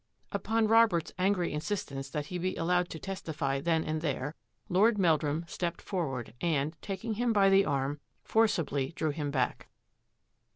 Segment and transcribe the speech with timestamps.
[0.31, 4.33] Upon Robert's angry insistence that he be al lowed to testify then and there,
[4.67, 9.67] Lord Meldrum stepped forward and, taking him by the arm, forci bly drew him back.